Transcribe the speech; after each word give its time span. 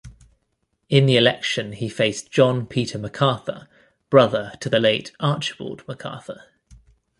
In 0.89 1.05
the 1.05 1.15
election 1.15 1.73
he 1.73 1.87
faced 1.87 2.31
John 2.31 2.65
Peter 2.65 2.97
McArthur, 2.97 3.67
brother 4.09 4.53
to 4.59 4.67
the 4.67 4.79
late 4.79 5.11
Archibald 5.19 5.85
McArthur. 5.85 6.41